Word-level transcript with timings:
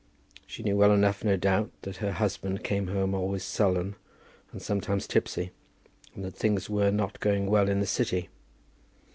She 0.47 0.63
knew 0.63 0.77
well 0.77 0.91
enough, 0.93 1.23
no 1.23 1.37
doubt, 1.37 1.69
that 1.83 1.97
her 1.97 2.13
husband 2.13 2.63
came 2.63 2.87
home 2.87 3.13
always 3.13 3.43
sullen, 3.43 3.95
and 4.51 4.59
sometimes 4.59 5.05
tipsy, 5.05 5.51
and 6.15 6.25
that 6.25 6.33
things 6.33 6.67
were 6.67 6.89
not 6.89 7.19
going 7.19 7.45
well 7.45 7.69
in 7.69 7.81
the 7.81 7.85
City. 7.85 8.27